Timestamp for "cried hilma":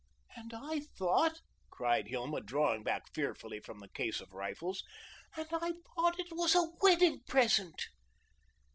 1.69-2.41